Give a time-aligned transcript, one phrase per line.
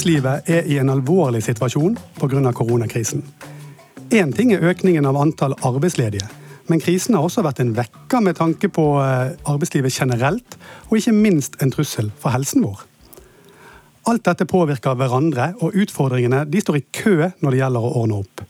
[0.00, 2.52] Arbeidslivet er i en alvorlig situasjon pga.
[2.56, 3.20] koronakrisen.
[4.10, 6.24] Én ting er økningen av antall arbeidsledige,
[6.68, 10.56] men krisen har også vært en vekker med tanke på eh, arbeidslivet generelt,
[10.88, 12.80] og ikke minst en trussel for helsen vår.
[14.08, 18.22] Alt dette påvirker hverandre, og utfordringene de står i kø når det gjelder å ordne
[18.22, 18.46] opp.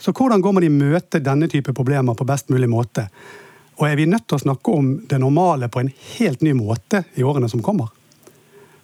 [0.00, 3.10] Så hvordan går man i møte denne type problemer på best mulig måte?
[3.76, 7.04] Og er vi nødt til å snakke om det normale på en helt ny måte
[7.12, 7.92] i årene som kommer?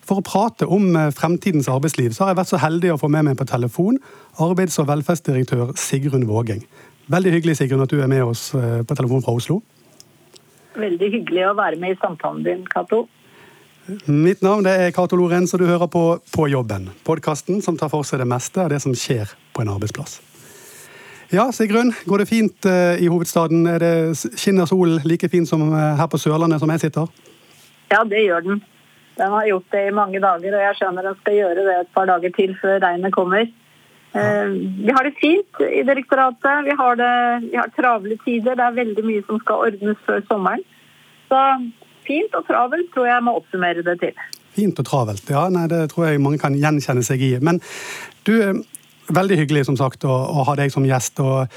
[0.05, 3.09] For å prate om eh, fremtidens arbeidsliv så har jeg vært så heldig å få
[3.13, 3.99] med meg på telefon
[4.43, 6.65] arbeids- og velferdsdirektør Sigrun Vågeng.
[7.13, 9.61] Veldig hyggelig Sigrun, at du er med oss eh, på telefon fra Oslo.
[10.77, 13.05] Veldig hyggelig å være med i samtalen din, Cato.
[14.09, 16.89] Mitt navn er Cato Lorenz, og du hører på På jobben.
[17.05, 20.21] Podkasten som tar for seg det meste av det som skjer på en arbeidsplass.
[21.33, 21.93] Ja, Sigrun.
[22.07, 23.67] Går det fint uh, i hovedstaden?
[23.67, 23.93] Er det
[24.37, 27.09] Skinner solen like fint som her på Sørlandet, som jeg sitter?
[27.93, 28.63] Ja, det gjør den.
[29.19, 31.93] Den har gjort det i mange dager, og jeg skjønner den skal gjøre det et
[31.95, 33.47] par dager til før regnet kommer.
[34.15, 34.51] Uh,
[34.87, 36.67] vi har det fint i direktoratet.
[36.67, 37.15] Vi har, det,
[37.49, 38.59] vi har travle tider.
[38.59, 40.63] Det er veldig mye som skal ordnes før sommeren.
[41.31, 41.41] Så
[42.07, 44.23] fint og travelt tror jeg må oppsummere det til.
[44.55, 45.49] Fint og travelt, ja.
[45.51, 47.35] Nei, det tror jeg mange kan gjenkjenne seg i.
[47.43, 47.63] Men
[48.29, 48.63] du,
[49.05, 51.21] Veldig hyggelig som sagt, å, å ha deg som gjest.
[51.21, 51.51] og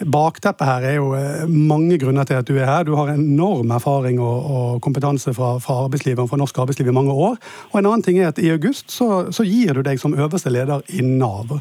[0.00, 2.86] Bakteppet her er jo eh, mange grunner til at du er her.
[2.88, 7.12] Du har enorm erfaring og, og kompetanse fra, fra, arbeidslivet fra norsk arbeidsliv i mange
[7.12, 7.36] år.
[7.70, 10.50] Og en annen ting er at I august så, så gir du deg som øverste
[10.50, 11.58] leder i Nav.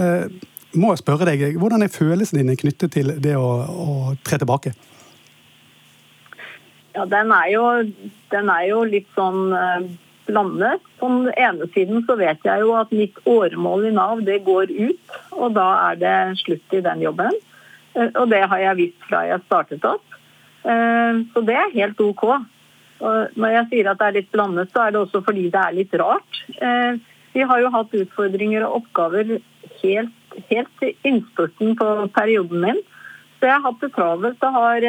[0.00, 0.26] Eh,
[0.74, 4.74] må jeg spørre deg, Hvordan er følelsene dine knyttet til det å, å tre tilbake?
[6.94, 7.68] Ja, den er jo,
[8.32, 9.52] den er jo litt sånn
[10.26, 10.82] blandet.
[10.98, 14.70] På den ene siden så vet jeg jo at mitt åremål i Nav det går
[14.72, 17.34] ut, og da er det slutt i den jobben.
[17.94, 20.18] Eh, og det har jeg visst fra jeg startet opp.
[20.64, 22.24] Eh, så det er helt OK.
[23.04, 25.60] Og når jeg sier at det er litt blandet, så er det også fordi det
[25.60, 26.40] er litt rart.
[26.58, 27.02] Eh,
[27.34, 29.38] vi har jo hatt utfordringer og oppgaver
[29.82, 30.18] helt,
[30.50, 32.82] helt til innspurten på perioden min.
[33.38, 34.84] Så jeg har hatt det travelt og har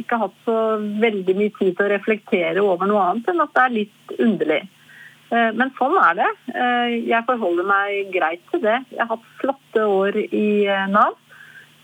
[0.00, 0.54] ikke hatt så
[1.02, 4.62] veldig mye tid til å reflektere over noe annet enn at det er litt underlig.
[5.30, 6.30] Men sånn er det.
[7.06, 8.80] Jeg forholder meg greit til det.
[8.96, 10.48] Jeg har hatt flotte år i
[10.90, 11.14] Nav.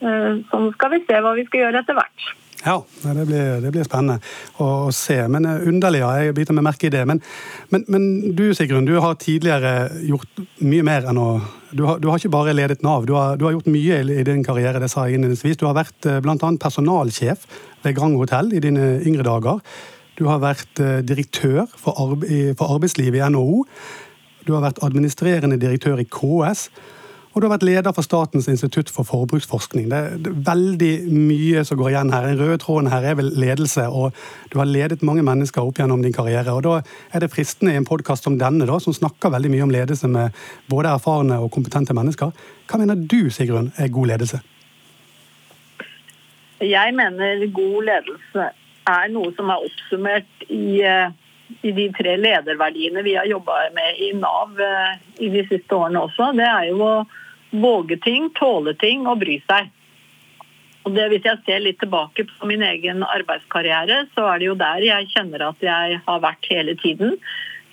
[0.00, 2.26] Sånn skal vi se hva vi skal gjøre etter hvert.
[2.66, 4.16] Ja, det blir, det blir spennende
[4.58, 5.18] å, se.
[5.30, 6.10] Men underlig, ja.
[6.18, 7.04] Jeg biter meg merke i det.
[7.06, 7.20] Men,
[7.70, 11.28] men, men, du Sigrun, du har tidligere gjort mye mer enn å
[11.76, 14.22] Du har, du har ikke bare ledet Nav, du har, du har, gjort mye i
[14.24, 14.80] din karriere.
[14.80, 15.58] det sa jeg innledningsvis.
[15.60, 16.50] Du har vært bl.a.
[16.62, 17.44] personalsjef
[17.84, 19.60] ved Grand Hotell i dine yngre dager.
[20.16, 23.64] Du har vært eh, direktør for, arbeidslivet i NHO.
[24.46, 26.70] Du har vært administrerende direktør i KS.
[27.36, 29.90] Og du har vært leder for Statens institutt for forbruksforskning.
[29.92, 29.96] Det
[30.30, 32.30] er veldig mye som går igjen her.
[32.30, 34.16] Den røde tråden her er vel ledelse, og
[34.48, 36.54] du har ledet mange mennesker opp gjennom din karriere.
[36.56, 36.78] Og Da
[37.12, 40.08] er det fristende i en podkast som denne, da, som snakker veldig mye om ledelse
[40.08, 40.32] med
[40.72, 42.32] både erfarne og kompetente mennesker.
[42.72, 44.40] Hva mener du, Sigrun, er god ledelse?
[46.64, 48.48] Jeg mener god ledelse
[48.88, 51.12] er noe som er oppsummert i, eh,
[51.60, 56.00] i de tre lederverdiene vi har jobba med i Nav eh, i de siste årene
[56.08, 56.32] også.
[56.32, 56.96] Det er jo å
[57.62, 59.72] våge ting, tåle ting og bry seg.
[60.86, 64.58] Og det, hvis jeg ser litt tilbake på min egen arbeidskarriere, så er det jo
[64.60, 67.16] der jeg kjenner at jeg har vært hele tiden.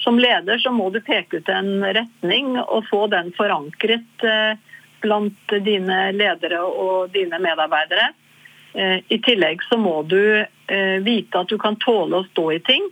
[0.01, 4.57] Som leder så må du peke ut en retning og få den forankret eh,
[5.05, 8.11] blant dine ledere og dine medarbeidere.
[8.73, 10.17] I tillegg så må du
[10.67, 12.85] Eh, vite at du kan tåle å stå i ting.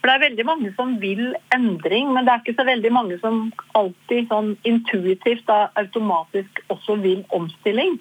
[0.00, 3.18] For Det er veldig mange som vil endring, men det er ikke så veldig mange
[3.20, 7.98] som alltid sånn intuitivt da, automatisk også vil omstilling.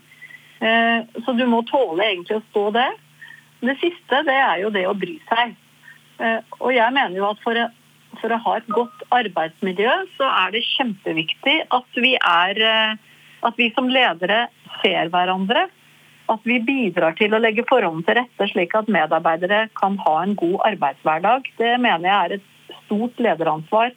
[0.63, 2.87] Eh, så du må tåle egentlig å stå det.
[3.67, 5.57] Det siste det er jo det å bry seg.
[6.23, 7.59] Eh, og jeg mener jo at for,
[8.21, 12.63] for å ha et godt arbeidsmiljø, så er det kjempeviktig at vi er
[13.45, 14.47] at vi som ledere
[14.81, 15.67] ser hverandre,
[16.29, 20.35] at vi bidrar til å legge forholdene til rette slik at medarbeidere kan ha en
[20.39, 21.49] god arbeidshverdag.
[21.57, 23.93] Det mener jeg er et stort lederansvar.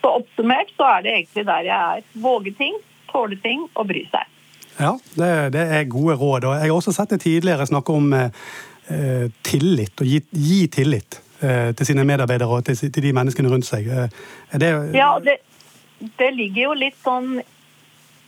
[0.00, 2.06] Så oppsummert så er det egentlig der jeg er.
[2.24, 2.78] Våge ting,
[3.12, 4.30] tåle ting og bry seg.
[4.78, 6.48] Ja, det, det er gode råd.
[6.48, 11.20] og Jeg har også sett det tidligere snakke om eh, tillit, og gi, gi tillit
[11.40, 13.86] eh, til sine medarbeidere og til, til, de menneskene rundt seg.
[13.88, 14.72] Eh, det...
[14.96, 15.38] Ja, det,
[16.18, 17.36] det ligger jo litt sånn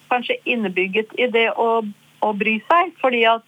[0.06, 1.82] kanskje innebygget i det å
[2.31, 2.94] å bry seg.
[3.00, 3.44] fordi at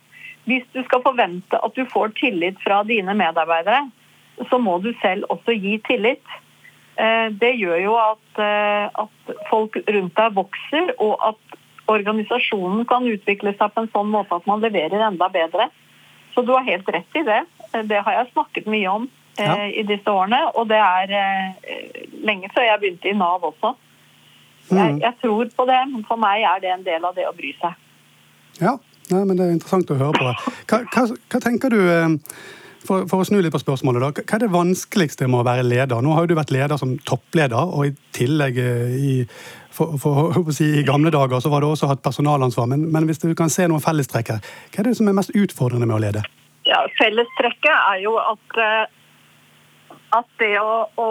[0.48, 3.82] hvis du skal forvente at du får tillit fra dine medarbeidere,
[4.50, 6.24] så må du selv også gi tillit.
[6.98, 11.58] Eh, det gjør jo at, eh, at folk rundt deg vokser, og at
[11.88, 15.68] organisasjonen kan utvikle seg på en sånn måte at man leverer enda bedre.
[16.34, 17.42] Så du har helt rett i det.
[17.72, 19.08] Eh, det har jeg snakket mye om
[19.38, 19.54] ja.
[19.70, 21.12] i disse årene, og det er
[22.26, 23.76] lenge før jeg begynte i Nav også.
[24.68, 27.36] Jeg, jeg, tror på det, men for meg er det en del av det å
[27.36, 27.76] bry seg.
[28.62, 28.78] Ja,
[29.08, 30.32] Nei, men det er interessant å høre på.
[30.68, 31.02] Hva, hva,
[31.32, 31.78] hva tenker du
[32.84, 34.24] for, for, å snu litt på spørsmålet, da.
[34.24, 36.02] Hva er det vanskeligste med å være leder?
[36.04, 39.14] Nå har jo du vært leder som toppleder, og i tillegg i,
[39.74, 42.68] for, for, si, i gamle dager så var du også hatt personalansvar.
[42.70, 45.34] Men, men, hvis du kan se noen fellestrekk her, hva er det som er mest
[45.36, 46.24] utfordrende med å lede?
[46.68, 51.10] Ja, Fellestrekket er jo at, eh, at det å, å,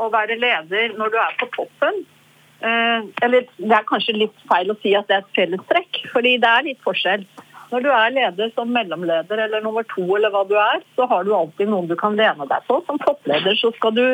[0.00, 2.13] å, være leder når du er på toppen eh,
[2.62, 6.48] Eller det er kanskje litt feil å si at det er et fellestrekk, fordi det
[6.50, 7.26] er litt forskjell.
[7.72, 11.24] Når du er leder som mellomleder eller nummer to, eller hva du er, så har
[11.26, 12.78] du alltid noen du kan lene deg på.
[12.86, 14.04] Som toppleder så skal du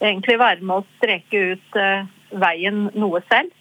[0.00, 2.08] egentlig være med å streke ut uh,
[2.42, 3.52] veien noe selv.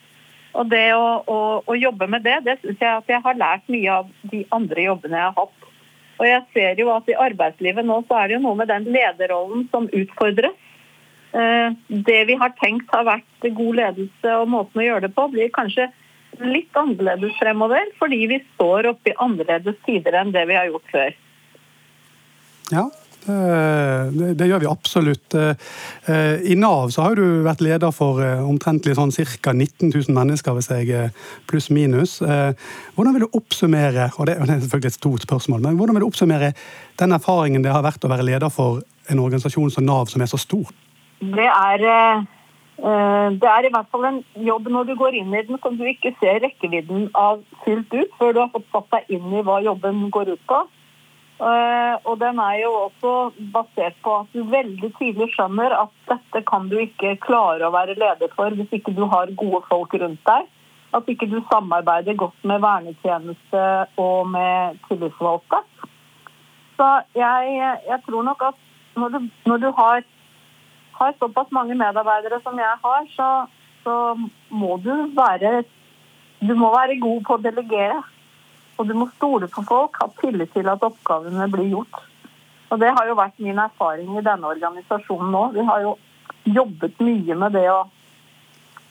[0.58, 3.70] Og det å, å, å jobbe med det, det syns jeg at jeg har lært
[3.74, 5.70] mye av de andre jobbene jeg har hatt.
[6.22, 8.86] Og jeg ser jo at i arbeidslivet nå så er det jo noe med den
[8.94, 10.58] lederrollen som utfordres.
[11.34, 15.28] Uh, det vi har tenkt har vært god ledelse og måten å gjøre det på,
[15.34, 15.90] blir kanskje
[16.42, 20.94] litt annerledes fremover, fordi vi står oppe i annerledes tider enn det vi har gjort
[20.94, 21.16] før.
[22.74, 22.86] Ja,
[23.26, 25.36] det, det, gjør vi absolutt.
[25.36, 29.14] Eh, I Nav så har du vært leder for omtrent omtrentlig sånn
[29.44, 29.54] ca.
[29.54, 31.12] 19 000 mennesker, hvis jeg
[31.50, 32.20] pluss minus.
[32.22, 32.52] Eh,
[32.96, 36.10] hvordan vil du oppsummere og det er selvfølgelig et stort spørsmål, men hvordan vil du
[36.10, 36.54] oppsummere
[37.00, 40.32] den erfaringen det har vært å være leder for en organisasjon som Nav, som er
[40.32, 40.72] så stor?
[41.34, 41.88] Det er
[42.78, 45.76] Eh, det er i hvert fall en jobb når du går inn i den som
[45.78, 49.44] du ikke ser rekkevidden av fullt ut før du har fått satt deg inn i
[49.46, 50.58] hva jobben går ut på.
[51.44, 53.14] Eh, og den er jo også
[53.54, 57.98] basert på at du veldig tidlig skjønner at dette kan du ikke klare å være
[58.00, 60.50] leder for hvis ikke du har gode folk rundt deg.
[60.94, 63.64] At ikke du samarbeider godt med vernetjeneste
[64.02, 65.62] og med tillitsvalgte.
[66.78, 67.56] Så jeg,
[67.86, 68.60] jeg tror nok at
[68.98, 70.04] når du, når du har
[71.04, 73.30] har såpass mange medarbeidere som jeg har, så,
[73.84, 73.96] så
[74.50, 75.64] må du være
[76.44, 78.02] Du må være god på å delegere.
[78.76, 82.02] Og du må stole på folk, ha tillit til at oppgavene blir gjort.
[82.74, 85.44] Og Det har jo vært min erfaring i denne organisasjonen nå.
[85.54, 85.94] Vi har jo
[86.50, 87.84] jobbet mye med det å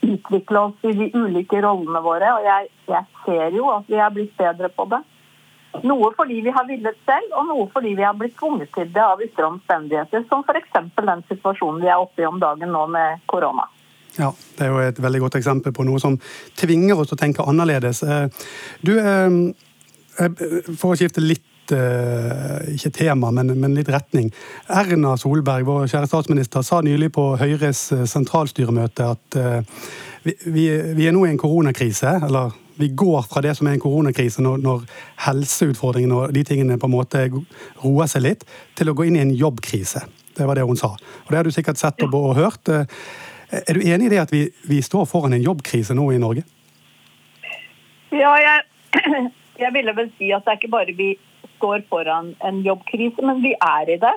[0.03, 2.31] utvikle oss i de ulike rollene våre.
[2.39, 5.03] Og jeg, jeg ser jo at vi er blitt bedre på det.
[5.81, 9.05] Noe fordi vi har villet selv, og noe fordi vi har blitt tvunget til det
[9.05, 10.75] av ytre omstendigheter, som f.eks.
[10.99, 13.65] den situasjonen vi er oppe i om dagen nå med korona.
[14.19, 16.19] Ja, Det er jo et veldig godt eksempel på noe som
[16.61, 18.03] tvinger oss til å tenke annerledes.
[18.03, 18.27] Eh,
[18.85, 19.55] du, eh,
[20.19, 20.43] eh,
[20.77, 24.27] For å skifte litt ikke tema, men, litt retning.
[24.69, 29.39] Erna Solberg, vår kjære statsminister, sa nylig på Høyres sentralstyremøte at
[30.45, 30.67] vi
[31.07, 32.19] er nå i en koronakrise.
[32.27, 32.53] Eller
[32.83, 34.87] vi går fra det som er en koronakrise, når, når
[35.27, 37.27] helseutfordringene og de tingene på en måte
[37.83, 38.47] roer seg litt,
[38.79, 40.03] til å gå inn i en jobbkrise.
[40.37, 40.95] Det var det hun sa.
[40.97, 42.73] Og Det har du sikkert sett og, og hørt.
[42.73, 42.89] Eh,
[43.61, 46.45] er du enig i det at vi, vi, står foran en jobbkrise nå i Norge?
[48.13, 48.65] Ja, jeg,
[49.65, 51.15] jeg ville vel si at det er ikke bare vi
[51.59, 54.15] står foran en jobbkrise, men vi er i det.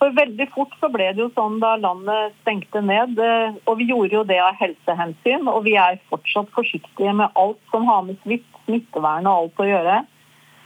[0.00, 3.88] For veldig fort så ble det jo sånn da landet stengte ned, eh, og vi
[3.88, 5.48] gjorde jo det av helsehensyn.
[5.50, 9.98] Og vi er fortsatt forsiktige med alt som har med smittevern og alt å gjøre.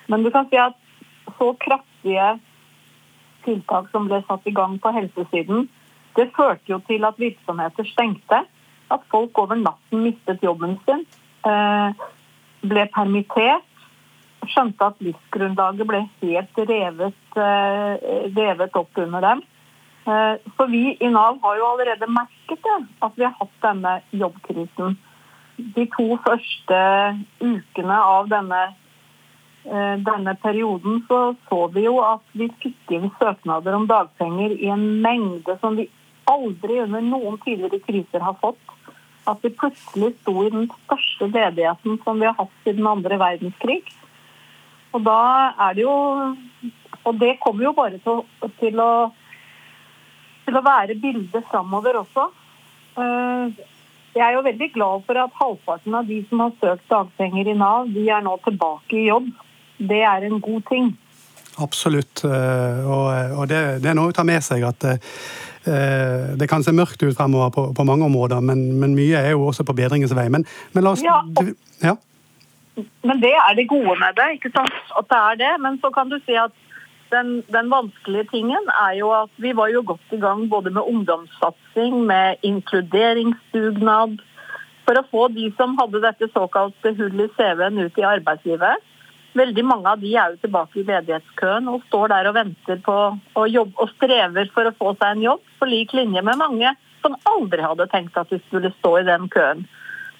[0.09, 0.77] Men du kan si at
[1.39, 2.39] så kraftige
[3.45, 5.69] tiltak som ble satt i gang på helsesiden,
[6.17, 8.43] det førte jo til at virksomheter stengte.
[8.91, 11.05] At folk over natten mistet jobben sin,
[11.45, 12.07] eh,
[12.65, 13.67] ble permittert
[14.47, 19.43] skjønte at livsgrunnlaget ble helt revet, eh, revet opp under dem.
[20.09, 24.01] Eh, så vi i Nav har jo allerede merket det, at vi har hatt denne
[24.11, 24.97] jobbkrisen.
[25.57, 26.79] De to første
[27.43, 28.63] ukene av denne,
[29.67, 34.71] eh, denne perioden så, så vi jo at vi fikk inn søknader om dagpenger i
[34.73, 35.89] en mengde som vi
[36.31, 38.61] aldri under noen tidligere kriser har fått.
[39.29, 43.83] At vi plutselig sto i den største ledigheten som vi har hatt siden andre verdenskrig.
[44.97, 45.23] Og da
[45.69, 45.97] er det jo
[47.05, 48.23] Og det kommer jo bare til,
[48.61, 49.09] til, å,
[50.45, 52.27] til å være bildet framover også.
[53.01, 53.61] Eh,
[54.19, 57.57] jeg er jo veldig glad for at halvparten av de som har søkt dagpenger i
[57.57, 59.31] Nav, de er nå tilbake i jobb.
[59.79, 60.91] Det er en god ting.
[61.63, 62.25] Absolutt.
[62.27, 66.75] Eh, og det, det er noe å ta med seg at eh, det kan se
[66.75, 70.15] mørkt ut fremover på, på mange områder, men, men, mye er jo også på bedringens
[70.17, 70.29] vei.
[70.33, 71.21] Men, men la oss ja,
[71.83, 71.97] ja.
[73.03, 74.75] Men det er det gode med det, ikke sant?
[74.99, 75.53] at det er det.
[75.65, 76.55] Men så kan du si at
[77.13, 80.83] den, den, vanskelige tingen er jo at vi var jo godt i gang både med
[80.83, 84.19] ungdomssatsing, med inkluderingsdugnad,
[84.85, 88.85] for å få de som hadde dette såkalte hull i CV-en ut i arbeidslivet.
[89.37, 92.97] Veldig mange av de er jo tilbake i ledighetskøen og står der og venter på
[93.37, 96.73] å jobbe og strever for å få seg en jobb, på lik linje med mange
[97.03, 99.67] som aldri hadde tenkt at de skulle stå i den køen.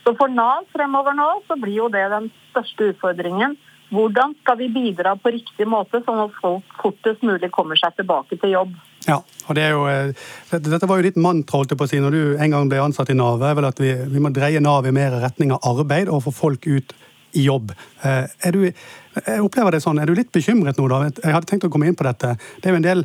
[0.09, 3.59] Så for Nav fremover nå så blir jo det den største utfordringen.
[3.93, 8.39] Hvordan skal vi bidra på riktig måte, sånn at folk fortest mulig kommer seg tilbake
[8.41, 8.71] til jobb?
[9.05, 10.15] Ja, og det jo, eh,
[10.49, 13.13] Dette var jo ditt mantra holdt på å si, når du en gang ble ansatt
[13.13, 13.45] i Nav.
[13.45, 16.33] er vel at vi, vi må dreie Nav i mer retning av arbeid og få
[16.33, 16.97] folk ut
[17.37, 17.77] i jobb.
[18.01, 20.89] Eh, er du, jeg opplever det sånn, er du litt bekymret nå?
[20.89, 21.11] da?
[21.21, 22.39] Jeg hadde tenkt å komme inn på dette.
[22.63, 23.05] Det er jo en del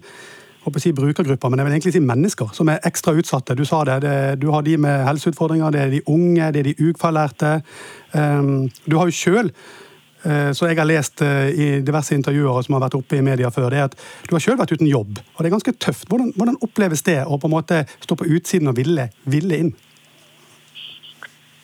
[0.63, 3.55] håper å si brukergrupper, men jeg vil egentlig si mennesker som er ekstra utsatte.
[3.58, 6.70] Du sa det, det du har de med helseutfordringer, det er de unge, det er
[6.70, 7.55] de ufaglærte.
[8.13, 12.77] Um, du har jo sjøl uh, så jeg har lest uh, i diverse intervjuer som
[12.77, 13.98] har vært oppe i media før, det er at
[14.29, 15.20] du har selv vært uten jobb.
[15.20, 16.08] Og det er ganske tøft.
[16.12, 19.74] Hvordan, hvordan oppleves det å på en måte stå på utsiden og ville, ville inn?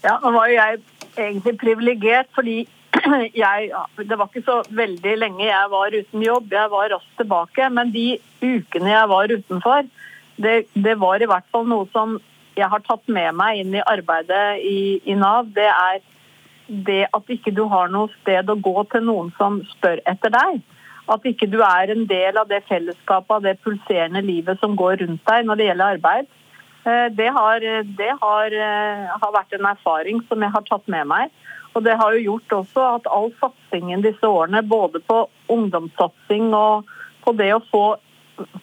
[0.03, 0.83] Ja, nå var jo jeg
[1.19, 2.61] egentlig privilegert, fordi
[3.43, 3.69] jeg,
[4.09, 6.53] det var ikke så veldig lenge jeg var uten jobb.
[6.53, 7.69] Jeg var raskt tilbake.
[7.75, 8.07] Men de
[8.41, 9.89] ukene jeg var utenfor,
[10.39, 12.17] det, det var i hvert fall noe som
[12.59, 15.51] jeg har tatt med meg inn i arbeidet i, i Nav.
[15.55, 16.01] Det er
[16.69, 20.59] det at ikke du har noe sted å gå til noen som spør etter deg.
[21.09, 24.99] At ikke du er en del av det fellesskapet, av det pulserende livet som går
[25.01, 26.29] rundt deg når det gjelder arbeid.
[26.85, 27.65] Eh, det, har,
[27.99, 31.33] det har, eh, har vært en erfaring som jeg har tatt med meg.
[31.77, 35.23] Og det har jo gjort også at all satsingen disse årene, både på
[35.53, 36.89] ungdomssatsing og
[37.25, 37.83] på det å få,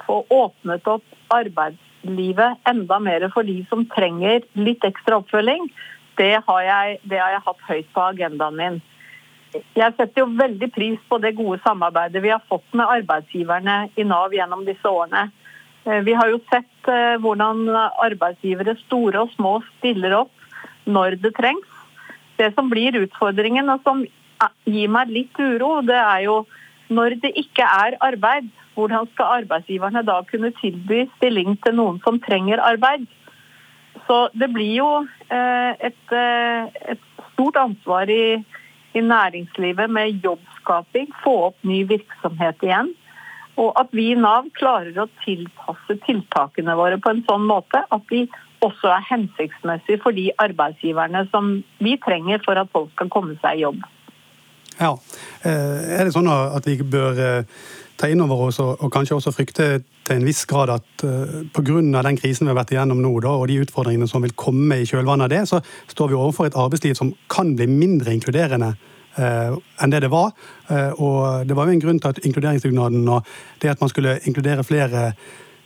[0.07, 5.71] få åpnet opp arbeidslivet enda mer for de som trenger litt ekstra oppfølging,
[6.17, 8.79] det har, jeg, det har jeg hatt høyt på agendaen min.
[9.77, 14.05] Jeg setter jo veldig pris på det gode samarbeidet vi har fått med arbeidsgiverne i
[14.05, 15.29] Nav gjennom disse årene.
[15.87, 20.33] Eh, vi har jo sett eh, hvordan arbeidsgivere, store og små, stiller opp
[20.89, 21.75] når det trengs.
[22.37, 24.05] Det som blir utfordringen, og som
[24.69, 26.40] gir meg litt uro, det er jo
[26.93, 32.21] når det ikke er arbeid, hvordan skal arbeidsgiverne da kunne tilby stilling til noen som
[32.23, 33.07] trenger arbeid?
[34.07, 34.90] Så det blir jo
[35.33, 37.02] eh, et, eh, et
[37.33, 38.37] stort ansvar i,
[38.95, 42.93] i, næringslivet med jobbskaping, få opp ny virksomhet igjen.
[43.57, 48.05] Og at vi i Nav klarer å tilpasse tiltakene våre på en sånn måte at
[48.12, 48.26] de
[48.66, 53.58] også er hensiktsmessig for de arbeidsgiverne som vi trenger for at folk skal komme seg
[53.58, 53.82] i jobb.
[54.76, 54.92] Ja,
[55.46, 57.44] eh, Er det sånn at vi bør
[57.96, 59.68] ta inn over oss, og, kanskje også frykte
[60.06, 62.02] til en viss grad at eh, pga.
[62.04, 64.88] den krisen vi har vært igjennom nå, da, og de utfordringene som vil komme i
[64.88, 68.76] kjølvannet av det, så står vi overfor et arbeidsliv som kan bli mindre inkluderende
[69.16, 70.35] enn det det var.
[71.00, 73.25] Og det var jo en grunn til at inkluderingsdugnaden og
[73.62, 75.14] det at man skulle inkludere flere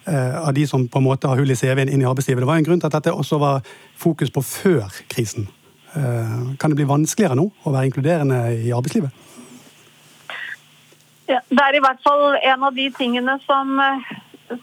[0.09, 2.61] av de som på en måte har hull i CV-en inn i arbeidslivet, det var
[2.61, 3.66] en grunn til at dette også var
[4.00, 5.49] fokus på før krisen.
[5.92, 9.12] Kan det bli vanskeligere nå å være inkluderende i arbeidslivet?
[11.30, 13.76] Ja, det er i hvert fall en av de tingene som,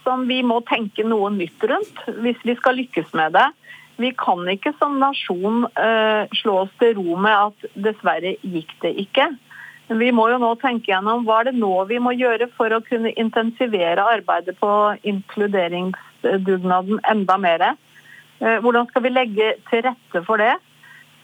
[0.03, 3.45] som, vi må tenke noe nytt rundt hvis vi skal lykkes med det.
[4.01, 5.63] Vi kan ikke som nasjon
[6.41, 9.31] slå oss til ro med at dessverre gikk det ikke.
[9.87, 13.13] Vi må jo nå tenke gjennom hva det nå vi må gjøre for å kunne
[13.15, 14.71] intensivere arbeidet på
[15.07, 17.63] inkluderingsdugnaden enda mer.
[18.41, 20.57] Uh, hvordan skal vi legge til rette for det?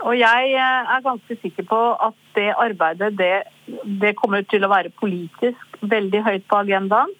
[0.02, 3.34] Og jeg eh, er ganske sikker på at det arbeidet det,
[4.02, 7.14] det kommer til å være politisk veldig høyt på agendaen.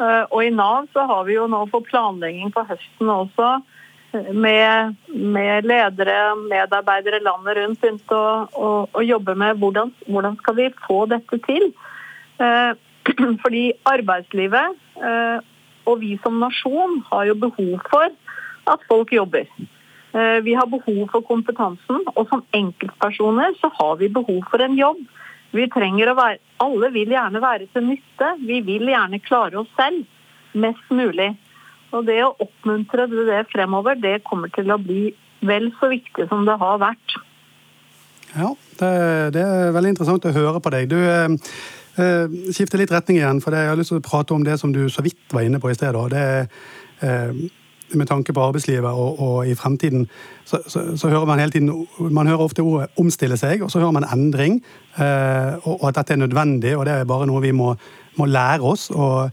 [0.00, 3.71] Eh, og i Nav så har vi jo nå for planlegging på høsten også eh,
[4.12, 10.58] med, med ledere, medarbeidere landet rundt begynt å, å, å jobbe med hvordan, hvordan, skal
[10.58, 11.70] vi få dette til.
[13.42, 14.78] Fordi arbeidslivet
[15.88, 18.10] og vi som nasjon har jo behov for
[18.70, 19.48] at folk jobber.
[20.12, 24.76] Eh, vi har behov for kompetansen, og som enkeltpersoner så har vi behov for en
[24.78, 25.00] jobb.
[25.52, 28.28] Vi trenger å være, Alle vil gjerne være til nytte.
[28.46, 30.04] Vi vil gjerne klare oss selv
[30.54, 31.32] mest mulig.
[31.92, 35.12] Og Det å oppmuntre det fremover, det kommer til å bli
[35.44, 37.16] vel så viktig som det har vært.
[38.32, 40.88] Ja, det, er veldig interessant å høre på deg.
[40.88, 41.28] Du eh,
[42.00, 44.72] eh skifter litt retning igjen, for jeg har lyst til å prate om det som
[44.72, 45.98] du så vidt var inne på i sted.
[46.14, 46.46] Det er
[47.04, 47.42] eh,
[47.94, 50.06] med tanke på arbeidslivet og, og i fremtiden,
[50.44, 53.78] så, så, så, hører man hele tiden Man hører ofte ordet 'omstille seg', og så
[53.78, 54.62] hører man endring.
[54.96, 57.74] Eh, og, og, at dette er nødvendig, og det er bare noe vi må,
[58.16, 58.90] må lære oss.
[58.90, 59.30] Og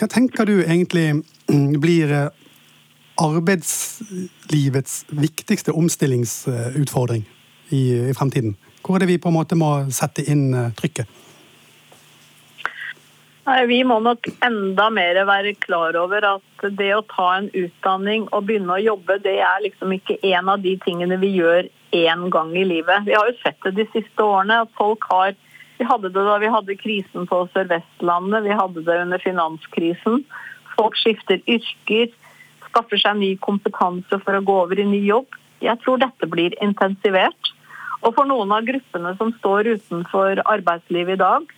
[0.00, 1.20] hva tenker du egentlig
[1.82, 2.28] blir eh,
[3.20, 7.26] arbeidslivets viktigste omstillingsutfordring
[7.68, 8.56] i, i fremtiden?
[8.80, 11.18] Hvor er det vi på en måte må sette inn eh, trykket?
[13.50, 18.28] Nei, Vi må nok enda mer være klar over at det å ta en utdanning
[18.30, 22.28] og begynne å jobbe, det er liksom ikke en av de tingene vi gjør én
[22.32, 23.04] gang i livet.
[23.08, 24.62] Vi har jo sett det de siste årene.
[24.64, 25.34] at folk har
[25.80, 30.18] Vi hadde det da vi hadde krisen på Sør-Vestlandet, vi hadde det under finanskrisen.
[30.74, 32.10] Folk skifter yrker,
[32.66, 35.38] skaffer seg ny kompetanse for å gå over i ny jobb.
[35.64, 37.54] Jeg tror dette blir intensivert.
[38.04, 41.48] Og for noen av gruppene som står utenfor arbeidslivet i dag,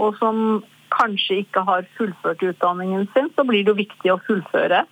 [0.00, 0.40] og som
[0.96, 4.86] kanskje ikke har fullført utdanningen sin, så blir det jo viktig å fullføre.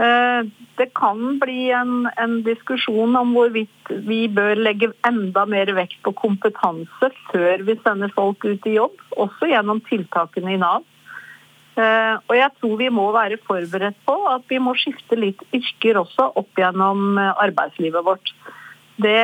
[0.00, 0.46] Eh,
[0.78, 6.14] det kan bli en, en, diskusjon om hvorvidt vi bør legge enda mer vekt på
[6.16, 10.86] kompetanse før vi sender folk ut i jobb, også gjennom tiltakene i Nav.
[11.76, 16.00] Eh, og jeg tror vi må være forberedt på at vi må skifte litt yrker
[16.00, 18.32] også opp gjennom eh, arbeidslivet vårt.
[19.00, 19.20] Det,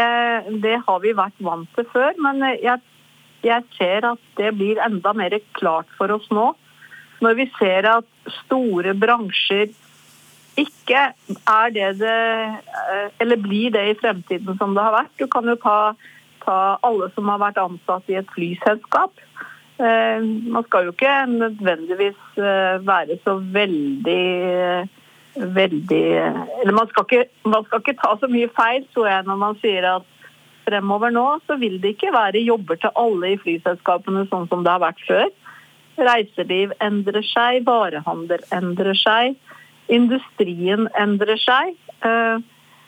[0.60, 2.84] det har vi vært vant til før, men jeg,
[3.44, 6.50] jeg ser at det blir enda mer klart for oss nå.
[7.24, 9.72] Når vi ser at store bransjer
[10.56, 15.14] ikke er det det eh, Eller blir det i fremtiden som det har vært.
[15.18, 15.94] Du kan jo ta,
[16.44, 19.12] ta alle som har vært ansatt i et flyselskap.
[19.76, 24.88] Eh, man skal jo ikke nødvendigvis eh, være så veldig
[25.36, 26.04] veldig
[26.62, 29.58] Eller man skal, ikke, man skal ikke ta så mye feil, tror jeg, når man
[29.60, 30.06] sier at
[30.66, 34.72] fremover nå så vil det ikke være jobber til alle i flyselskapene sånn som det
[34.72, 35.28] har vært før.
[35.96, 39.36] Reiseliv endrer seg, varehandel endrer seg,
[39.92, 41.76] industrien endrer seg.
[42.06, 42.44] Eh,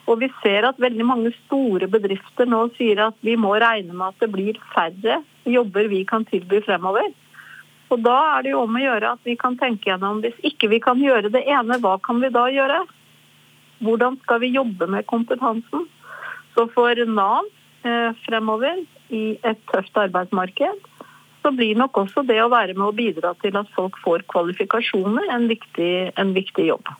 [0.08, 4.14] og vi ser at veldig mange store bedrifter nå sier at vi må regne med
[4.14, 7.10] at det blir færre jobber vi kan tilby fremover.
[7.88, 10.68] Og Da er det jo om å gjøre at vi kan tenke gjennom hvis ikke
[10.72, 12.82] vi kan gjøre det ene, hva kan vi da gjøre?
[13.84, 15.86] Hvordan skal vi jobbe med kompetansen?
[16.56, 17.48] Så for Nav
[17.86, 18.82] eh, fremover
[19.14, 20.87] i et tøft arbeidsmarked,
[21.48, 25.30] så blir nok også det å være med å bidra til at folk får kvalifikasjoner,
[25.32, 26.90] en viktig, en viktig jobb.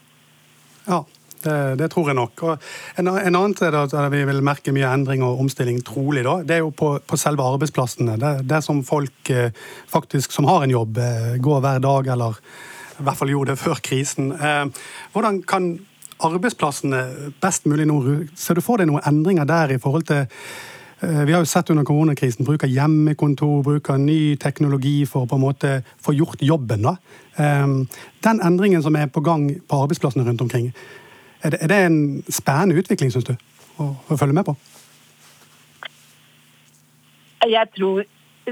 [0.89, 1.03] Ja,
[1.43, 2.45] det, det, tror jeg nok.
[2.49, 6.39] Og en, en annen sted at vi vil merke mye endring og omstilling, trolig, da,
[6.47, 8.17] det er jo på, på selve arbeidsplassene.
[8.21, 9.53] Det, det som folk eh,
[9.93, 12.41] faktisk som har en jobb, eh, går hver dag, eller
[12.99, 14.33] i hvert fall gjorde det før krisen.
[14.33, 14.65] Eh,
[15.13, 15.75] hvordan kan
[16.25, 17.05] arbeidsplassene
[17.39, 18.01] best mulig nå
[18.35, 20.25] Ser du for deg noen endringer der i forhold til
[21.01, 25.45] vi har jo sett under koronakrisen bruker hjemmekontor, bruker ny teknologi for å på en
[25.45, 25.71] måte
[26.03, 26.83] få gjort jobben.
[26.83, 26.97] da.
[28.27, 30.73] Den endringen som er på gang på arbeidsplassene rundt omkring,
[31.43, 33.37] er det, en spennende utvikling, syns du,
[33.79, 34.57] å følge med på?
[37.47, 38.03] Jeg tror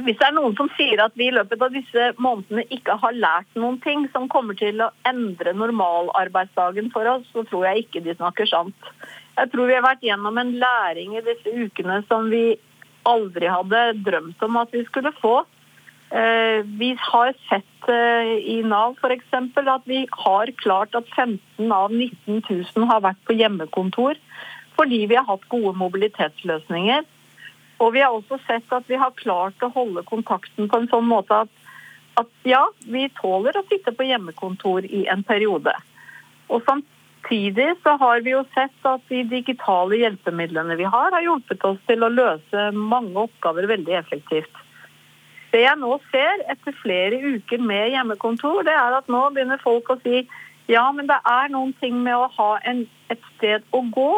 [0.05, 3.17] hvis det er noen som sier at vi i løpet av disse månedene ikke har
[3.17, 8.03] lært noen ting som kommer til å endre normalarbeidsdagen for oss, så tror jeg ikke
[8.05, 8.91] de snakker sant.
[9.37, 12.57] Jeg tror vi har vært gjennom en læring i disse ukene som vi
[13.07, 15.43] aldri hadde drømt om at vi skulle få.
[16.11, 19.35] Eh, vi har sett eh, i Nav f.eks.
[19.35, 24.21] at vi har klart at 15 av 19 000 har vært på hjemmekontor
[24.77, 27.05] fordi vi har hatt gode mobilitetsløsninger.
[27.81, 31.09] Og vi har også sett at vi har klart å holde kontakten på en sånn
[31.09, 31.53] måte at,
[32.21, 35.73] at ja, vi tåler å sitte på hjemmekontor i en periode.
[36.53, 36.96] Og samtidig
[37.27, 42.05] så har vi jo sett at de digitale hjelpemidlene vi har, har hjulpet oss til
[42.05, 44.63] å løse mange oppgaver veldig effektivt.
[45.51, 49.91] Det jeg nå ser etter flere uker med hjemmekontor, det er at nå begynner folk
[49.91, 50.27] å si
[50.69, 54.11] ja, men det er noen ting med å ha en, et sted å gå.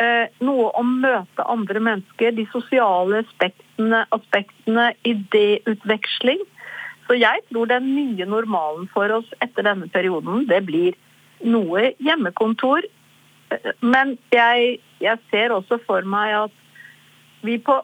[0.00, 6.40] Eh, noe om møte andre mennesker, de sosiale aspektene, aspektene idéutveksling.
[7.08, 10.96] Så jeg tror den nye normalen for oss etter denne perioden, det blir
[11.44, 12.86] noe hjemmekontor.
[13.80, 17.78] Men jeg, jeg ser også for meg at vi på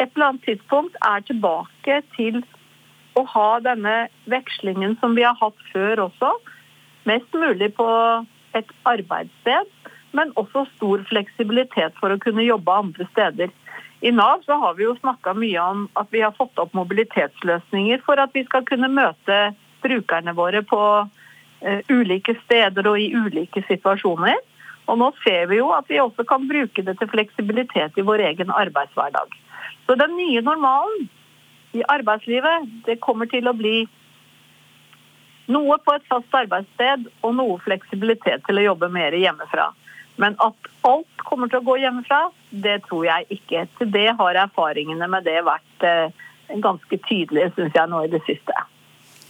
[0.00, 2.40] et eller annet tidspunkt er tilbake til
[3.18, 3.94] å ha denne
[4.30, 6.30] vekslingen som vi har hatt før også.
[7.08, 7.88] Mest mulig på
[8.56, 9.68] et arbeidssted,
[10.16, 13.52] men også stor fleksibilitet for å kunne jobbe andre steder.
[14.00, 18.00] I Nav så har vi jo snakka mye om at vi har fått opp mobilitetsløsninger
[18.06, 19.40] for at vi skal kunne møte
[19.84, 20.80] brukerne våre på
[21.90, 24.38] ulike steder og i ulike situasjoner.
[24.90, 28.24] Og nå ser vi jo at vi også kan bruke det til fleksibilitet i vår
[28.32, 29.34] egen arbeidshverdag.
[29.86, 31.08] Så den nye normalen
[31.72, 33.84] i arbeidslivet, det kommer til å bli
[35.50, 39.70] noe på et fast arbeidssted og noe fleksibilitet til å jobbe mer hjemmefra.
[40.20, 42.20] Men at alt kommer til å gå hjemmefra,
[42.50, 43.64] det tror jeg ikke.
[43.78, 46.26] Til det har erfaringene med det vært eh,
[46.60, 48.66] ganske tydelige, syns jeg, nå i det siste.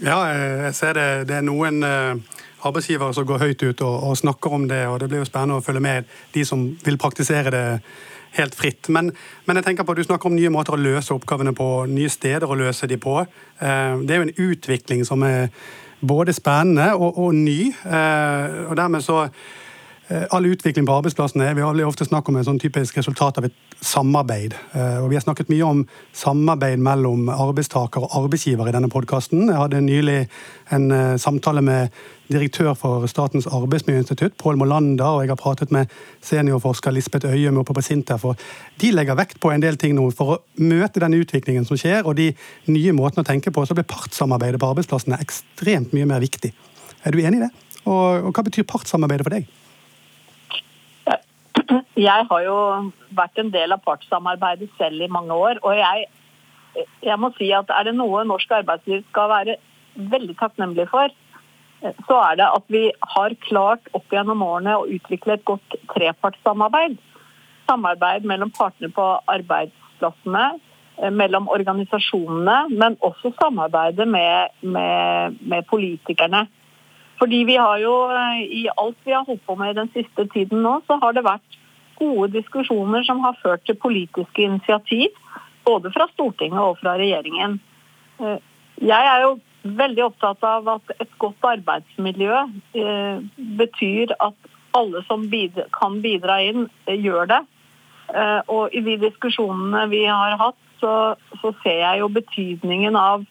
[0.01, 1.09] Ja, jeg ser det.
[1.29, 4.97] Det er noen eh, arbeidsgivere som går høyt ut og, og snakker om det, og
[5.03, 7.65] det blir jo spennende å følge med de som vil praktisere det
[8.39, 8.89] helt fritt.
[8.89, 9.11] Men,
[9.45, 12.09] men, jeg tenker på, at du snakker om nye måter å løse oppgavene på, nye
[12.09, 13.19] steder å løse de på.
[13.21, 15.51] Eh, det er jo en utvikling som er
[16.01, 17.59] både spennende og, og ny.
[17.69, 19.60] Eh, og dermed så Eh,
[20.31, 23.59] all utvikling på arbeidsplassene vi har ofte snakk om en sånn typisk resultat av et
[23.81, 24.55] samarbeid.
[24.73, 29.49] Eh, og Vi har snakket mye om samarbeid mellom arbeidstaker og arbeidsgiver i denne podkasten.
[29.49, 30.19] Jeg hadde nylig
[30.71, 31.89] en eh, samtale med
[32.31, 35.91] direktør for Statens arbeidsmiljøinstitutt, Pål Molander, og jeg har pratet med
[36.23, 38.25] seniorforsker Lisbeth Øyum oppe på Sintef.
[38.25, 38.37] og
[38.79, 42.05] De legger vekt på en del ting nå for å møte den utviklingen som skjer,
[42.07, 42.31] og de
[42.67, 43.67] nye måtene å tenke på.
[43.67, 46.53] Så blir partssamarbeidet på arbeidsplassene ekstremt mye mer viktig.
[47.05, 47.51] Er du enig i det?
[47.87, 49.49] Og, og hva betyr partssamarbeidet for deg?
[51.99, 52.57] Jeg har jo
[53.19, 55.59] vært en del av partssamarbeidet selv i mange år.
[55.67, 56.07] Og jeg,
[57.03, 59.57] jeg må si at er det noe norsk arbeidsliv skal være
[60.11, 61.11] veldig takknemlig for,
[61.81, 62.83] så er det at vi
[63.15, 66.99] har klart opp gjennom årene å utvikle et godt trepartssamarbeid.
[67.67, 70.61] Samarbeid mellom partene på arbeidsplassene,
[71.17, 76.45] mellom organisasjonene, men også samarbeidet med, med, med politikerne.
[77.21, 77.95] Fordi vi har jo
[78.45, 81.60] I alt vi har holdt på med den siste tiden nå, så har det vært
[82.01, 85.13] gode diskusjoner som har ført til politiske initiativ.
[85.65, 87.59] Både fra Stortinget og fra regjeringen.
[88.21, 88.39] Eh,
[88.81, 92.37] jeg er jo veldig opptatt av at et godt arbeidsmiljø
[92.81, 93.21] eh,
[93.61, 95.27] betyr at alle som
[95.75, 97.41] kan bidra inn, eh, gjør det.
[98.51, 101.15] Og i de diskusjonene vi har hatt, så,
[101.63, 103.23] ser jeg jo betydningen av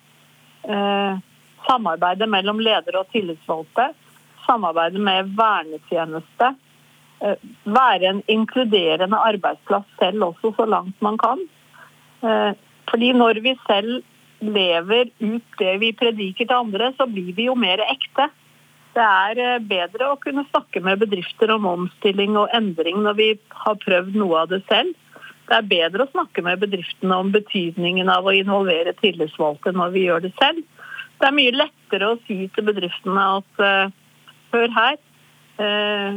[1.66, 3.90] samarbeidet mellom ledere og tillitsvalgte.
[4.46, 6.54] Samarbeidet med vernetjeneste.
[7.20, 7.36] Eh,
[7.68, 11.42] være en inkluderende arbeidsplass selv også, så langt man kan.
[12.24, 12.52] Eh,
[12.92, 14.04] fordi når vi selv
[14.40, 18.30] lever ut det vi prediker til andre, så blir vi jo mer ekte.
[18.96, 23.30] Det er eh, bedre å kunne snakke med bedrifter om omstilling og endring når vi
[23.66, 24.96] har prøvd noe av det selv.
[25.50, 30.06] Det er bedre å snakke med bedriftene om betydningen av å involvere tillitsvalgte når vi
[30.08, 30.64] gjør det selv.
[31.20, 33.64] Det er mye lettere å si til bedriftene at
[34.54, 35.00] hør her,
[35.60, 36.14] Eh,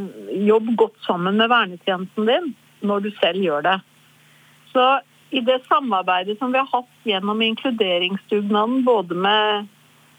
[0.46, 2.52] jobb godt sammen med vernetjenesten din
[2.87, 3.78] når du selv gjør det.
[4.70, 4.85] Så
[5.35, 9.66] i det samarbeidet som vi har hatt gjennom inkluderingsdugnaden, både med,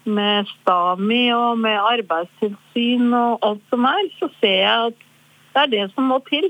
[0.04, 5.08] med STAMI og med arbeidstilsyn og alt som er, så ser jeg at
[5.54, 6.48] det er det som må til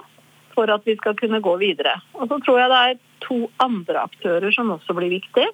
[0.55, 1.95] for at vi skal kunne gå videre.
[2.19, 5.51] Og så tror jeg det er to andre aktører som også blir viktige.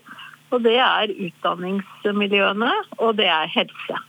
[0.50, 4.00] Og det er utdanningsmiljøene, og det er helse.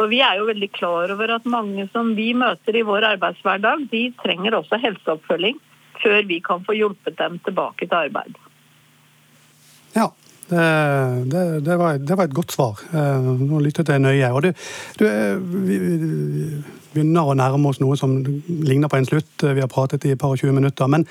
[0.00, 3.82] For Vi er jo veldig klar over at mange som vi møter i vår arbeidshverdag,
[3.90, 5.58] de trenger også helseoppfølging
[6.00, 8.38] før vi kan få hjulpet dem tilbake til arbeid.
[9.92, 10.06] Ja,
[10.48, 12.80] det, det, var, det var, et godt svar.
[12.96, 14.32] Eh, nå lyttet jeg nøye.
[14.32, 14.48] Og du,
[14.96, 15.36] du, eh,
[15.68, 15.78] vi
[16.94, 18.16] begynner å nærme oss noe som
[18.48, 19.44] ligner på en slutt.
[19.44, 20.88] Vi har pratet i et par og 20 minutter.
[20.88, 21.04] men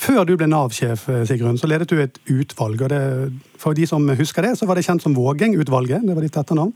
[0.00, 2.82] før du ble Nav-sjef, eh, Sigrun, så ledet du et utvalg.
[2.82, 6.04] og det, For de som husker det, så var det kjent som Vågeng-utvalget.
[6.04, 6.72] Det var ditt etternavn.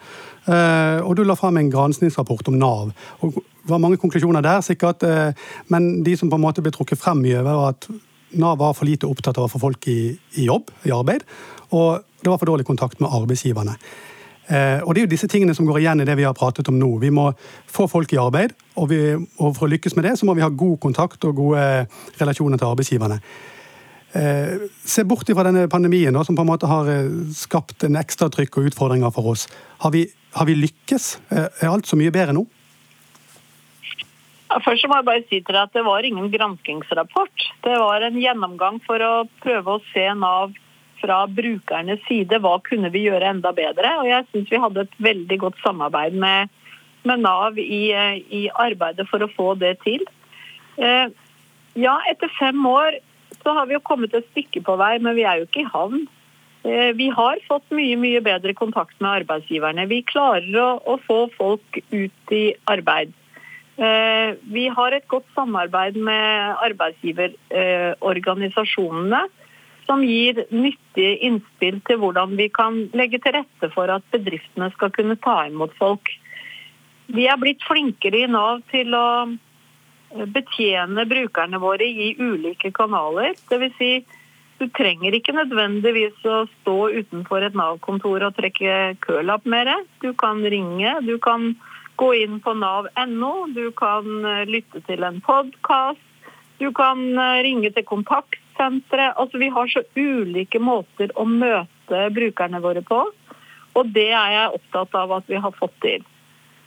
[0.46, 2.92] Eh, og du la fram en granskingsrapport om Nav.
[3.20, 5.02] og Det var mange konklusjoner der, sikkert.
[5.02, 5.33] Eh,
[5.68, 7.88] men de som på en måte ble trukket frem mye, var at
[8.33, 11.22] Nav var for lite opptatt av å få folk i, i jobb, i arbeid.
[11.72, 13.76] Og det var for dårlig kontakt med arbeidsgiverne.
[14.48, 16.68] Eh, og Det er jo disse tingene som går igjen i det vi har pratet
[16.72, 16.88] om nå.
[17.02, 17.28] Vi må
[17.68, 20.44] få folk i arbeid, og, vi, og for å lykkes med det, så må vi
[20.44, 21.62] ha god kontakt og gode
[22.20, 23.20] relasjoner til arbeidsgiverne.
[24.16, 27.98] Eh, se bort fra denne pandemien da, som på en måte har eh, skapt en
[28.00, 29.44] ekstra trykk og utfordringer for oss.
[29.84, 31.11] Har vi, har vi lykkes?
[31.28, 32.46] Er alt så mye bedre nå?
[34.64, 37.44] Først må jeg bare si til deg at Det var ingen granskingsrapport.
[37.66, 39.12] Det var en gjennomgang for å
[39.44, 40.56] prøve å se Nav
[41.00, 43.94] fra brukernes side hva kunne vi gjøre enda bedre.
[44.02, 46.52] Og jeg syns vi hadde et veldig godt samarbeid med,
[47.08, 50.04] med Nav i, i, arbeidet for å få det til.
[50.78, 51.06] Eh,
[51.78, 53.00] ja, etter fem år
[53.42, 55.72] så har vi jo kommet et stykke på vei, men vi er jo ikke i
[55.72, 56.00] havn.
[56.66, 59.90] Eh, vi har fått mye mye bedre kontakt med arbeidsgiverne.
[59.90, 63.11] Vi klarer å, å få folk ut i arbeid.
[63.78, 69.28] Eh, vi har et godt samarbeid med arbeidsgiverorganisasjonene
[69.88, 74.92] som gir nyttige innspill til hvordan vi kan legge til rette for at bedriftene skal
[74.92, 76.11] kunne ta imot folk.
[77.09, 79.09] Vi er blitt flinkere i Nav til å
[80.37, 83.33] betjene brukerne våre i ulike kanaler.
[83.48, 83.79] Dvs.
[83.79, 83.92] Si,
[84.61, 89.70] du trenger ikke nødvendigvis å stå utenfor et Nav-kontor og trekke kølapp mer.
[90.05, 91.55] Du kan ringe, du kan
[91.98, 94.05] gå inn på nav.no, du kan
[94.46, 96.05] lytte til en podkast,
[96.61, 97.01] du kan
[97.42, 99.12] ringe til kontakt sentre.
[99.14, 103.04] Altså, vi har så ulike måter å møte brukerne våre på.
[103.78, 106.04] Og det er jeg opptatt av at vi har fått til.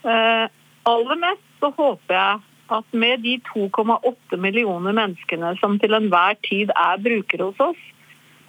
[0.07, 0.45] Eh,
[0.89, 2.39] aller mest så håper jeg
[2.71, 7.81] at med de 2,8 millioner menneskene som til enhver tid er brukere hos oss,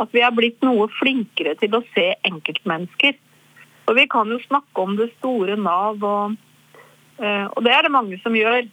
[0.00, 3.18] at vi er blitt noe flinkere til å se enkeltmennesker.
[3.90, 6.36] Og Vi kan jo snakke om det store Nav, og,
[7.18, 8.68] eh, og det er det mange som gjør.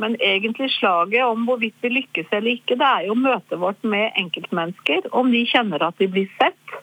[0.00, 4.16] Men egentlig slaget om hvorvidt vi lykkes eller ikke, det er jo møtet vårt med
[4.18, 5.06] enkeltmennesker.
[5.14, 6.78] Om de kjenner at de blir sett.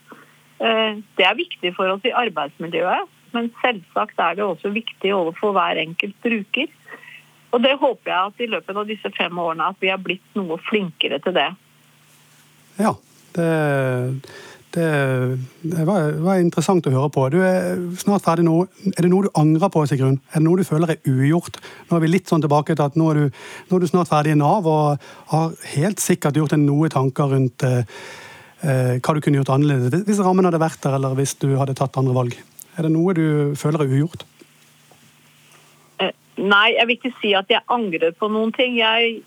[0.63, 5.55] Eh, det er viktig for oss i arbeidsmiljøet, men selvsagt er det også viktig overfor
[5.57, 6.71] hver enkelt bruker.
[7.51, 10.37] Og det håper jeg at i løpet av disse fem årene at vi har blitt
[10.39, 11.49] noe flinkere til det.
[12.79, 12.93] Ja,
[13.35, 13.49] det,
[14.75, 17.25] det, var, var, interessant å høre på.
[17.33, 18.55] Du er snart ferdig nå.
[18.93, 20.19] Er det noe du angrer på, Sigrun?
[20.31, 21.59] Er det noe du føler er ugjort?
[21.89, 24.11] Nå er vi litt sånn tilbake til at nå er du, nå er du snart
[24.11, 27.83] ferdig i Nav og har helt sikkert gjort deg noe tanker rundt eh,
[28.63, 31.75] eh, hva du kunne gjort annerledes hvis rammen hadde vært der, eller hvis du hadde
[31.77, 32.37] tatt andre valg.
[32.77, 33.25] Er det noe du
[33.59, 34.27] føler er ugjort?
[36.41, 38.77] Nei, jeg vil ikke si at jeg angrer på noen ting.
[38.79, 39.19] Jeg,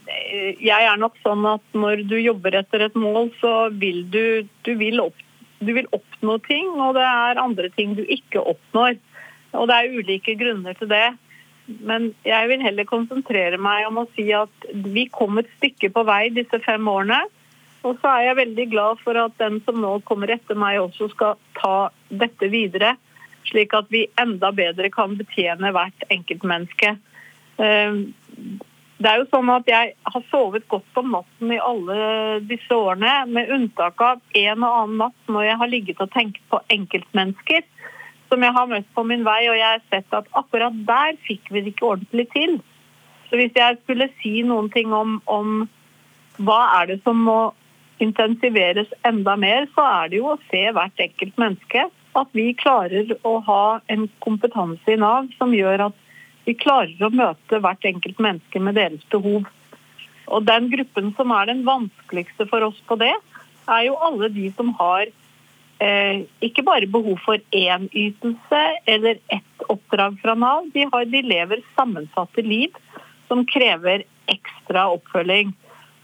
[0.58, 4.72] jeg, er nok sånn at når du jobber etter et mål, så vil du, du,
[4.80, 5.20] vil opp,
[5.66, 8.98] du vil oppnå ting, og det er andre ting du ikke oppnår.
[9.54, 11.06] Og det er ulike grunner til det.
[11.66, 16.04] Men jeg vil heller konsentrere meg om å si at vi kom et stykke på
[16.04, 17.22] vei disse fem årene.
[17.84, 21.10] Og så er jeg veldig glad for at den som nå kommer etter meg, også
[21.12, 22.94] skal ta dette videre
[23.48, 26.94] slik at vi enda bedre kan betjene hvert enkeltmenneske.
[29.02, 31.96] Det er jo sånn at Jeg har sovet godt om natten i alle
[32.46, 36.42] disse årene, med unntak av en og annen natt når jeg har ligget og tenkt
[36.52, 37.64] på enkeltmennesker
[38.30, 41.50] som jeg har møtt på min vei, og jeg har sett at akkurat der fikk
[41.52, 42.56] vi det ikke ordentlig til.
[43.28, 45.68] Så Hvis jeg skulle si noen ting om, om
[46.42, 47.54] hva er det som må
[48.02, 53.14] intensiveres enda mer, så er det jo å se hvert enkelt menneske at vi klarer
[53.26, 56.00] å ha en kompetanse i Nav som gjør at
[56.44, 59.48] vi klarer å møte hvert enkelt menneske med deres behov.
[60.28, 63.12] Og Den gruppen som er den vanskeligste for oss på det,
[63.68, 65.06] er jo alle de som har
[65.80, 70.68] eh, ikke bare behov for én ytelse eller ett oppdrag fra Nav.
[70.74, 72.76] De, har, de lever sammensatte liv
[73.28, 75.54] som krever ekstra oppfølging.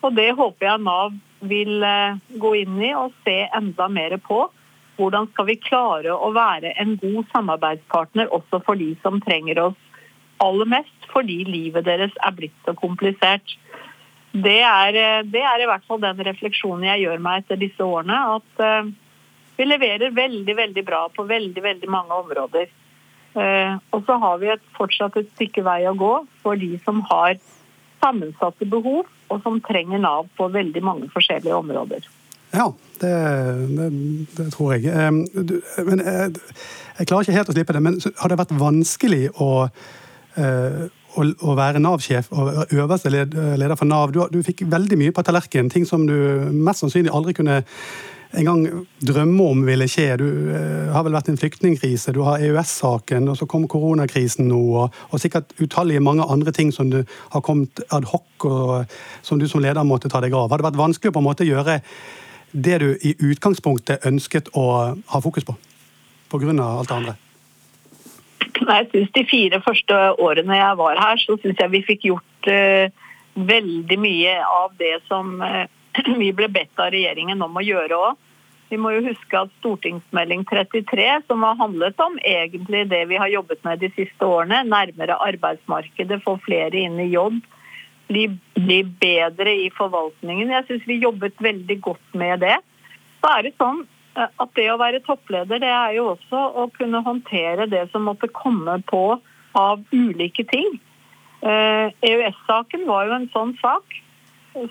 [0.00, 4.46] Og Det håper jeg Nav vil eh, gå inn i og se enda mer på
[5.00, 9.78] hvordan skal vi klare å være en god samarbeidspartner også for de som trenger oss
[10.42, 13.56] aller mest, fordi livet deres er blitt så komplisert.
[14.30, 18.18] Det er, det er i hvert fall den refleksjonen jeg gjør meg etter disse årene.
[18.38, 18.90] At uh,
[19.58, 22.70] vi leverer veldig, veldig bra på veldig, veldig mange områder.
[23.34, 26.12] Uh, og så har vi et, fortsatt et stykke vei å gå
[26.44, 27.36] for de som har
[28.00, 32.06] sammensatte behov, og som trenger Nav på veldig mange forskjellige områder.
[32.50, 32.66] Ja,
[33.00, 33.12] det,
[33.76, 33.88] det,
[34.36, 34.90] det tror jeg.
[35.86, 36.40] Men jeg,
[36.98, 37.82] jeg, klarer ikke helt å slippe det.
[37.84, 39.99] Men har det vært vanskelig å, eh,
[40.38, 44.14] å, å være Nav-sjef og øverste leder for Nav?
[44.14, 46.14] Du, du fikk veldig mye på tallerkenen, ting som du
[46.54, 47.62] mest sannsynlig aldri kunne
[48.36, 50.06] engang drømme om ville skje.
[50.20, 54.60] Du eh, har vel vært en flyktningkrise, du har EØS-saken, og så kom koronakrisen nå,
[54.82, 57.00] og, og, sikkert utallige mange andre ting som du
[57.34, 58.84] har kommet ad hoc, og
[59.26, 60.50] som du som leder måtte ta deg av.
[60.50, 61.80] Har det vært vanskelig å på en måte gjøre
[62.50, 65.56] det du i utgangspunktet ønsket å ha fokus på?
[66.30, 66.54] Pga.
[66.54, 67.18] alt det andre?
[68.70, 72.50] Jeg synes De fire første årene jeg var her, så syns jeg vi fikk gjort
[72.50, 73.10] uh,
[73.50, 75.66] veldig mye av det som uh,
[76.22, 78.26] vi ble bedt av regjeringen om å gjøre òg.
[78.70, 83.32] Vi må jo huske at Stortingsmelding 33, som har handlet om egentlig det vi har
[83.32, 87.40] jobbet med de siste årene, nærmere arbeidsmarkedet, få flere inn i jobb,
[88.06, 90.54] bli, bli bedre i forvaltningen.
[90.54, 92.60] Jeg syns vi jobbet veldig godt med det.
[93.18, 93.82] Så er det sånn
[94.18, 98.30] at det å være toppleder, det er jo også å kunne håndtere det som måtte
[98.34, 99.04] komme på
[99.58, 100.78] av ulike ting.
[101.40, 104.00] EØS-saken eh, e var jo en sånn sak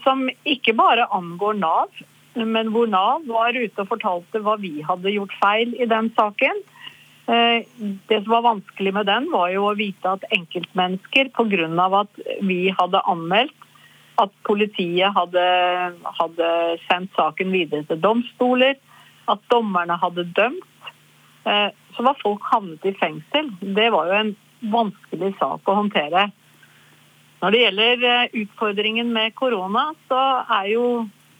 [0.03, 2.01] som ikke bare angår Nav,
[2.35, 6.61] men hvor Nav var ute og fortalte hva vi hadde gjort feil i den saken.
[7.29, 7.65] Eh,
[8.11, 11.89] det som var vanskelig med den, var jo å vite at enkeltmennesker, pga.
[12.03, 13.55] at vi hadde anmeldt
[14.19, 15.43] at politiet hadde,
[16.19, 16.47] hadde,
[16.89, 18.75] sendt saken videre til domstoler,
[19.29, 20.89] at dommerne hadde dømt,
[21.45, 23.51] eh, så var folk havnet i fengsel.
[23.61, 24.33] Det var jo en
[24.73, 26.29] vanskelig sak å håndtere.
[27.39, 30.23] Når det gjelder eh, utfordringen med korona, så
[30.59, 30.89] er, jo,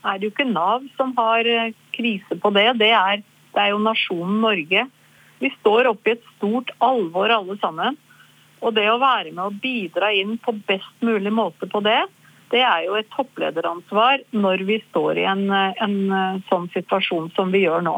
[0.04, 1.50] er det jo ikke Nav som har
[1.96, 2.70] krise på det.
[2.80, 3.26] Det er,
[3.56, 4.88] det er jo nasjonen Norge
[5.40, 7.98] vi står oppe i et stort alvor alle sammen.
[8.60, 12.02] Og det å være med å bidra inn på best mulig måte på det,
[12.54, 15.98] det er jo et topplederansvar når vi står i en, en
[16.50, 17.96] sånn situasjon som vi gjør nå.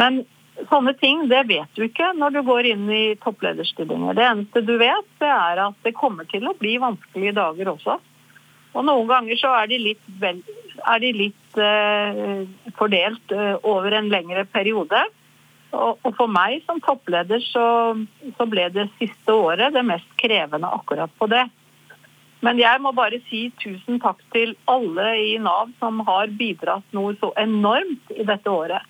[0.00, 0.22] Men
[0.70, 4.16] sånne ting det vet du ikke når du går inn i topplederstillinger.
[4.16, 7.98] Det eneste du vet, det er at det kommer til å bli vanskelige dager også.
[8.74, 10.40] Og noen ganger så er de litt, vel,
[10.82, 12.42] er de litt uh,
[12.78, 15.04] fordelt uh, over en lengre periode.
[15.74, 17.66] Og, for meg som toppleder så,
[18.36, 21.46] så, ble det siste året det mest krevende akkurat på det.
[22.44, 27.14] Men jeg må bare si tusen takk til alle i Nav som har bidratt noe
[27.20, 28.84] så enormt i dette året.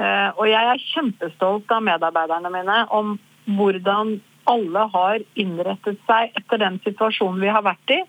[0.00, 3.16] Eh, og jeg er kjempestolt av medarbeiderne mine om
[3.58, 4.16] hvordan
[4.48, 8.02] alle har innrettet seg etter den situasjonen vi har vært i,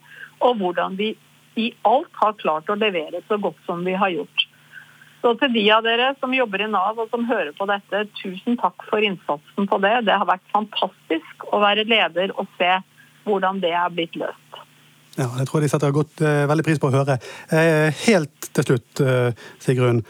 [0.46, 1.14] og hvordan vi
[1.58, 4.46] i alt har klart å levere så godt som vi har gjort.
[5.24, 8.60] Så til de av dere som jobber i Nav og som hører på dette, tusen
[8.62, 9.96] takk for innsatsen på det.
[10.08, 12.78] Det har vært fantastisk å være leder og se
[13.28, 14.67] hvordan det er blitt løst.
[15.18, 17.18] Ja, jeg tror de setter godt, eh, veldig pris på å høre.
[17.50, 20.04] Eh, helt til slutt, eh, Sigrun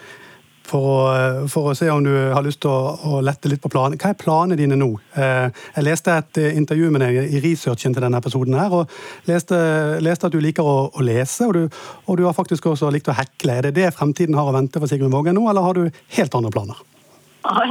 [0.68, 3.72] for å, for å, se om du har lyst til å, å lette litt på
[3.72, 3.96] planene.
[3.96, 4.90] Hva er planene dine nå?
[5.16, 8.92] Jeg leste et intervju med deg i researchen til denne episoden, her, og
[9.30, 9.56] leste,
[10.04, 13.08] leste at du liker å, å lese, og du, og du, har faktisk også likt
[13.08, 13.56] å hekle.
[13.62, 15.88] Er det det fremtiden har å vente for Sigrun Vågen nå, eller har du
[16.20, 16.84] helt andre planer?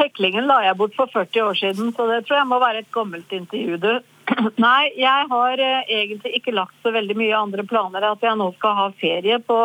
[0.01, 2.93] Heklingen la jeg bort for 40 år siden, så det tror jeg må være et
[2.97, 3.77] gammelt intervju.
[3.77, 4.16] du.
[4.67, 8.07] Nei, jeg har eh, egentlig ikke lagt så veldig mye andre planer.
[8.13, 9.59] At jeg nå skal ha ferie på,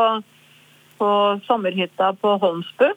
[1.01, 1.13] på
[1.47, 2.91] sommerhytta på Holmsbu.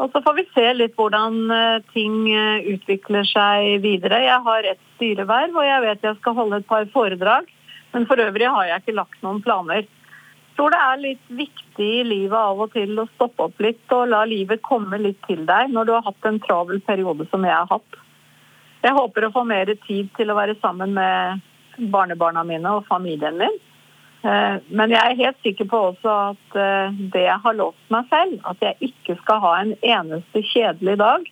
[0.00, 4.22] Og så får vi se litt hvordan eh, ting eh, utvikler seg videre.
[4.24, 7.50] Jeg har et styreverv, og jeg vet jeg skal holde et par foredrag.
[7.92, 9.82] Men for øvrig har jeg ikke lagt noen planer.
[9.82, 13.94] Jeg tror det er litt viktig i livet av og til å stoppe opp litt
[13.96, 17.44] og la livet komme litt til deg når du har hatt en travel periode som
[17.48, 18.01] jeg har hatt.
[18.82, 21.42] Jeg håper å få mer tid til å være sammen med
[21.92, 23.60] barnebarna mine og familien min.
[24.22, 28.10] Eh, men jeg er helt sikker på også at eh, det jeg har lovt meg
[28.10, 31.26] selv, at jeg ikke skal ha en eneste kjedelig dag,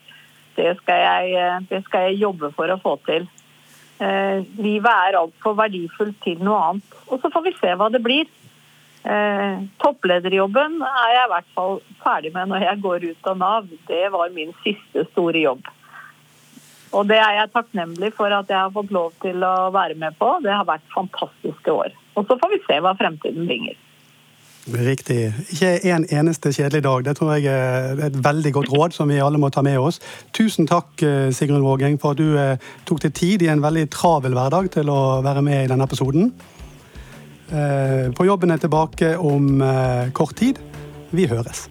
[0.56, 3.28] det skal jeg, eh, det skal jeg jobbe for å få til.
[4.00, 6.94] Livet er altfor verdifullt til noe annet.
[7.12, 8.30] Og så får vi se hva det blir.
[9.82, 13.68] Topplederjobben er jeg i hvert fall ferdig med når jeg går ut av Nav.
[13.90, 15.68] Det var min siste store jobb.
[16.96, 20.16] Og det er jeg takknemlig for at jeg har fått lov til å være med
[20.18, 20.32] på.
[20.42, 21.94] Det har vært fantastiske år.
[22.18, 23.78] Og så får vi se hva fremtiden bringer.
[24.70, 25.32] Riktig.
[25.54, 27.04] Ikke en eneste kjedelig dag.
[27.04, 30.00] Det tror jeg er et veldig godt råd som vi alle må ta med oss.
[30.36, 33.88] Tusen takk, eh, Sigrun Vågeng, for at du eh, tok deg tid i en veldig
[33.90, 36.32] travel hverdag til å være med i denne episoden.
[37.50, 39.62] Eh, på jobben er tilbake om
[40.12, 40.60] kort tid.
[41.10, 41.68] Vi høres.